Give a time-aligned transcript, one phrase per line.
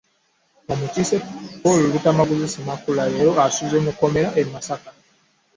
[0.71, 1.17] Omukiise
[1.61, 4.91] Paul Luttamaguzi Ssemakula leero asuze mu kkomera e Masaka.